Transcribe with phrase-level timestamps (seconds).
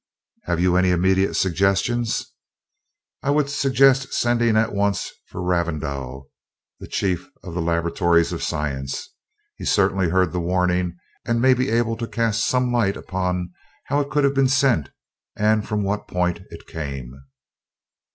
[0.45, 2.33] "Have you any immediate suggestions?"
[3.21, 6.23] "I would suggest sending at once for Ravindau,
[6.79, 9.13] the Chief of the Laboratories of Science.
[9.57, 13.53] He certainly heard the warning, and may be able to cast some light upon
[13.89, 14.89] how it could have been sent,
[15.35, 17.13] and from what point it came."